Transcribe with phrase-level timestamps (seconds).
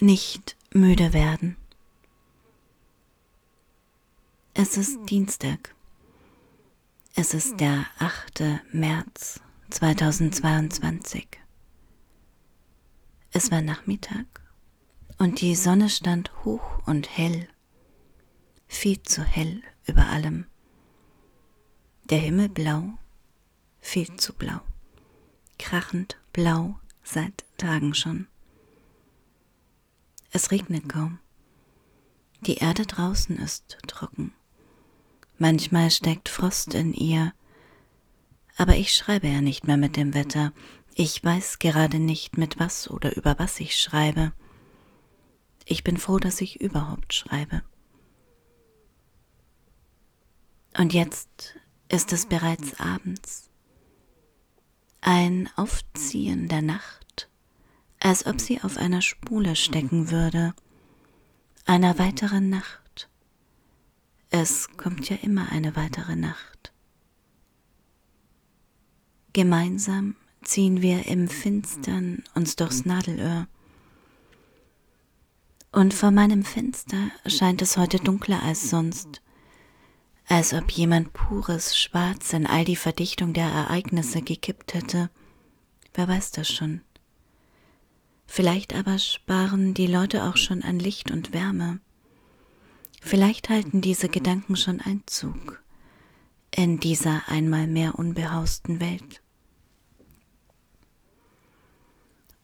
[0.00, 1.56] Nicht müde werden.
[4.54, 5.74] Es ist Dienstag.
[7.16, 8.60] Es ist der 8.
[8.70, 9.40] März
[9.70, 11.26] 2022.
[13.32, 14.26] Es war Nachmittag
[15.18, 17.48] und die Sonne stand hoch und hell,
[18.68, 20.46] viel zu hell über allem.
[22.04, 22.96] Der Himmel blau,
[23.80, 24.60] viel zu blau,
[25.58, 28.28] krachend blau seit Tagen schon.
[30.30, 31.18] Es regnet kaum.
[32.42, 34.32] Die Erde draußen ist trocken.
[35.38, 37.32] Manchmal steckt Frost in ihr.
[38.56, 40.52] Aber ich schreibe ja nicht mehr mit dem Wetter.
[40.94, 44.32] Ich weiß gerade nicht, mit was oder über was ich schreibe.
[45.64, 47.62] Ich bin froh, dass ich überhaupt schreibe.
[50.76, 51.56] Und jetzt
[51.88, 53.50] ist es bereits abends.
[55.00, 57.06] Ein Aufziehen der Nacht
[58.00, 60.54] als ob sie auf einer Spule stecken würde,
[61.64, 63.08] einer weiteren Nacht.
[64.30, 66.72] Es kommt ja immer eine weitere Nacht.
[69.32, 73.46] Gemeinsam ziehen wir im Finstern uns durchs Nadelöhr.
[75.72, 79.22] Und vor meinem Fenster scheint es heute dunkler als sonst,
[80.26, 85.10] als ob jemand pures Schwarz in all die Verdichtung der Ereignisse gekippt hätte.
[85.94, 86.82] Wer weiß das schon?
[88.30, 91.80] Vielleicht aber sparen die Leute auch schon an Licht und Wärme.
[93.00, 95.60] Vielleicht halten diese Gedanken schon Einzug
[96.54, 99.22] in dieser einmal mehr unbehausten Welt.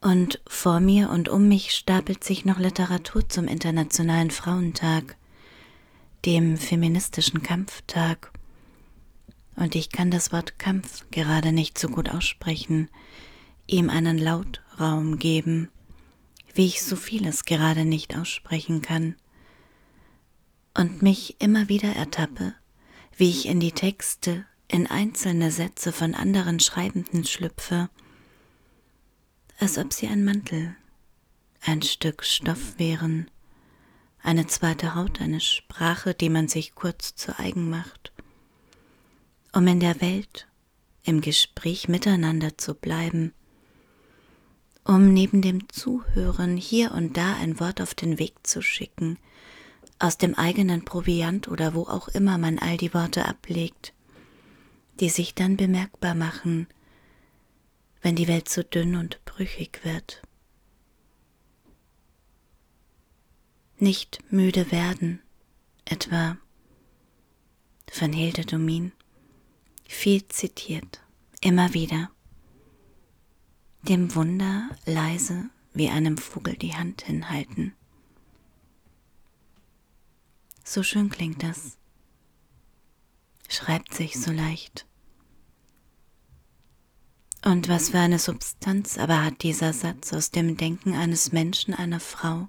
[0.00, 5.16] Und vor mir und um mich stapelt sich noch Literatur zum Internationalen Frauentag,
[6.24, 8.32] dem feministischen Kampftag.
[9.54, 12.88] Und ich kann das Wort Kampf gerade nicht so gut aussprechen,
[13.66, 15.68] ihm einen Lautraum geben
[16.54, 19.16] wie ich so vieles gerade nicht aussprechen kann,
[20.76, 22.54] und mich immer wieder ertappe,
[23.16, 27.90] wie ich in die Texte, in einzelne Sätze von anderen Schreibenden schlüpfe,
[29.60, 30.74] als ob sie ein Mantel,
[31.60, 33.30] ein Stück Stoff wären,
[34.22, 38.12] eine zweite Haut, eine Sprache, die man sich kurz zu eigen macht,
[39.52, 40.48] um in der Welt
[41.04, 43.32] im Gespräch miteinander zu bleiben,
[44.84, 49.18] um neben dem Zuhören hier und da ein Wort auf den Weg zu schicken,
[49.98, 53.94] aus dem eigenen Proviant oder wo auch immer man all die Worte ablegt,
[55.00, 56.66] die sich dann bemerkbar machen,
[58.02, 60.22] wenn die Welt zu dünn und brüchig wird.
[63.78, 65.20] Nicht müde werden,
[65.86, 66.36] etwa
[67.90, 68.92] von Hilde Domin,
[69.88, 71.00] viel zitiert,
[71.40, 72.10] immer wieder
[73.88, 77.74] dem Wunder leise wie einem Vogel die Hand hinhalten.
[80.64, 81.76] So schön klingt das,
[83.48, 84.86] schreibt sich so leicht.
[87.44, 92.00] Und was für eine Substanz aber hat dieser Satz aus dem Denken eines Menschen, einer
[92.00, 92.48] Frau,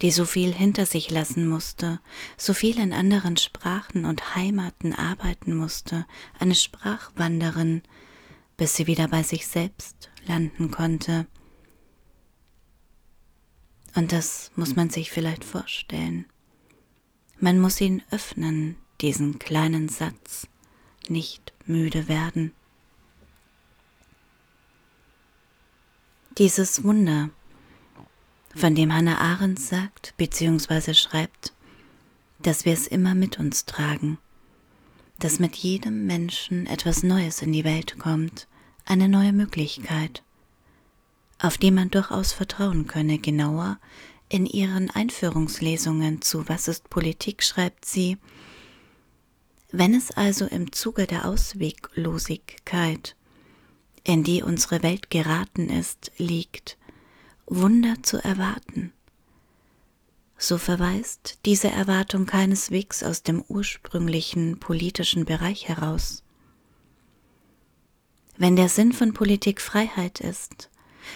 [0.00, 1.98] die so viel hinter sich lassen musste,
[2.36, 6.06] so viel in anderen Sprachen und Heimaten arbeiten musste,
[6.38, 7.82] eine Sprachwanderin,
[8.56, 11.26] bis sie wieder bei sich selbst landen konnte.
[13.94, 16.26] Und das muss man sich vielleicht vorstellen.
[17.38, 20.46] Man muss ihn öffnen, diesen kleinen Satz,
[21.08, 22.52] nicht müde werden.
[26.38, 27.30] Dieses Wunder,
[28.54, 30.94] von dem Hannah Arendt sagt bzw.
[30.94, 31.54] schreibt,
[32.38, 34.18] dass wir es immer mit uns tragen,
[35.18, 38.46] dass mit jedem Menschen etwas Neues in die Welt kommt,
[38.86, 40.22] eine neue Möglichkeit,
[41.38, 43.18] auf die man durchaus vertrauen könne.
[43.18, 43.78] Genauer
[44.28, 48.16] in ihren Einführungslesungen zu Was ist Politik schreibt sie,
[49.70, 53.16] wenn es also im Zuge der Ausweglosigkeit,
[54.04, 56.78] in die unsere Welt geraten ist, liegt,
[57.46, 58.92] Wunder zu erwarten,
[60.38, 66.22] so verweist diese Erwartung keineswegs aus dem ursprünglichen politischen Bereich heraus.
[68.38, 70.70] Wenn der Sinn von Politik Freiheit ist,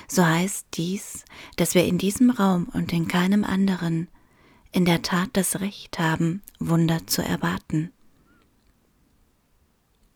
[0.09, 1.25] so heißt dies,
[1.57, 4.09] dass wir in diesem Raum und in keinem anderen
[4.73, 7.93] in der Tat das Recht haben, Wunder zu erwarten.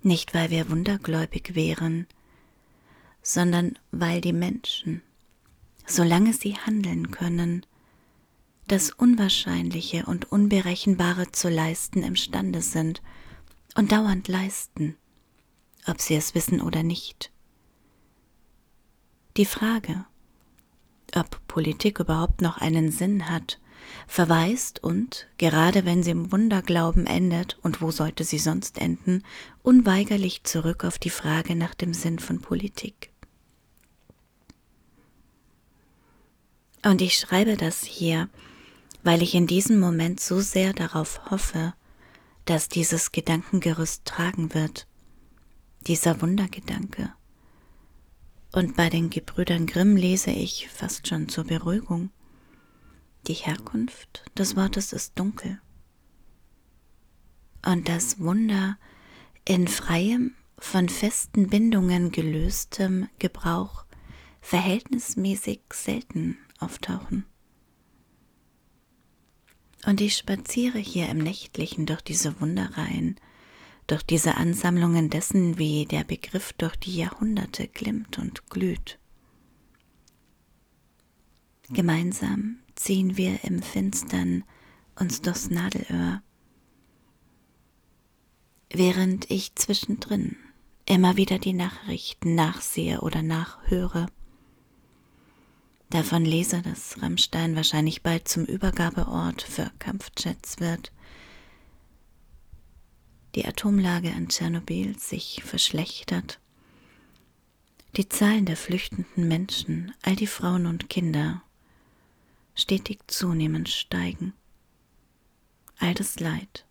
[0.03, 2.07] Nicht weil wir wundergläubig wären,
[3.23, 5.03] sondern weil die Menschen,
[5.87, 7.67] solange sie handeln können,
[8.67, 13.03] das Unwahrscheinliche und Unberechenbare zu leisten imstande sind
[13.75, 14.97] und dauernd leisten
[15.87, 17.31] ob sie es wissen oder nicht.
[19.37, 20.05] Die Frage,
[21.15, 23.61] ob Politik überhaupt noch einen Sinn hat,
[24.07, 29.23] verweist und, gerade wenn sie im Wunderglauben endet, und wo sollte sie sonst enden,
[29.63, 33.11] unweigerlich zurück auf die Frage nach dem Sinn von Politik.
[36.85, 38.29] Und ich schreibe das hier,
[39.03, 41.75] weil ich in diesem Moment so sehr darauf hoffe,
[42.45, 44.87] dass dieses Gedankengerüst tragen wird,
[45.87, 47.13] dieser Wundergedanke.
[48.53, 52.11] Und bei den Gebrüdern Grimm lese ich fast schon zur Beruhigung.
[53.27, 55.61] Die Herkunft des Wortes ist dunkel.
[57.65, 58.79] Und das Wunder
[59.45, 63.85] in freiem, von festen Bindungen gelöstem Gebrauch
[64.41, 67.25] verhältnismäßig selten auftauchen.
[69.87, 73.17] Und ich spaziere hier im Nächtlichen durch diese Wunderreihen,
[73.87, 78.99] durch diese Ansammlungen dessen, wie der Begriff durch die Jahrhunderte glimmt und glüht.
[81.71, 84.45] Gemeinsam ziehen wir im Finstern
[84.99, 86.23] uns durchs Nadelöhr,
[88.71, 90.37] während ich zwischendrin
[90.87, 94.07] immer wieder die Nachrichten nachsehe oder nachhöre.
[95.91, 100.93] Davon lese, dass Rammstein wahrscheinlich bald zum Übergabeort für Kampfjets wird,
[103.35, 106.41] die Atomlage an Tschernobyl sich verschlechtert,
[107.97, 111.43] die Zahlen der flüchtenden Menschen, all die Frauen und Kinder,
[112.55, 114.33] stetig zunehmend steigen.
[115.79, 116.67] All das Leid.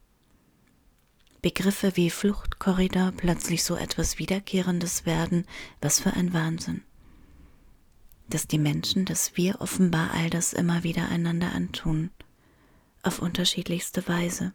[1.42, 5.46] Begriffe wie Fluchtkorridor plötzlich so etwas Wiederkehrendes werden,
[5.82, 6.84] was für ein Wahnsinn.
[8.30, 12.12] Dass die Menschen, dass wir offenbar all das immer wieder einander antun,
[13.02, 14.54] auf unterschiedlichste Weise.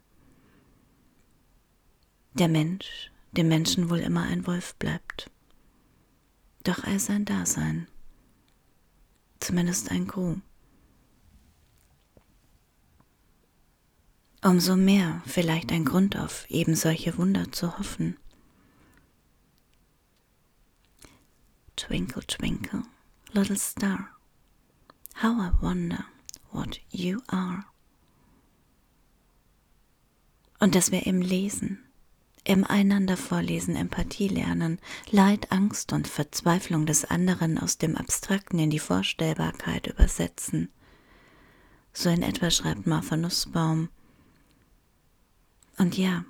[2.39, 5.29] Der Mensch, dem Menschen wohl immer ein Wolf bleibt.
[6.63, 7.89] Doch all sein Dasein,
[9.41, 10.37] zumindest ein Gru.
[14.41, 18.17] Umso mehr vielleicht ein Grund auf eben solche Wunder zu hoffen.
[21.75, 22.83] Twinkle, twinkle,
[23.33, 24.15] little star,
[25.21, 26.05] how I wonder
[26.53, 27.65] what you are.
[30.59, 31.83] Und dass wir im Lesen,
[32.43, 34.79] im Einander vorlesen Empathie lernen,
[35.11, 40.69] Leid, Angst und Verzweiflung des anderen aus dem Abstrakten in die Vorstellbarkeit übersetzen.
[41.93, 43.89] So in etwa schreibt Martha Nussbaum,
[45.79, 46.25] und ja,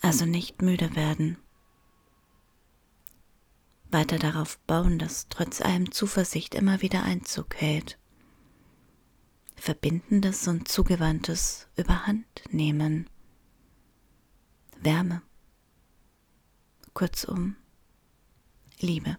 [0.00, 1.36] also nicht müde werden.
[3.90, 7.98] Weiter darauf bauen, dass trotz allem Zuversicht immer wieder Einzug hält.
[9.54, 13.08] Verbindendes und Zugewandtes überhand nehmen.
[14.84, 15.22] Wärme.
[16.92, 17.56] Kurzum,
[18.80, 19.16] Liebe.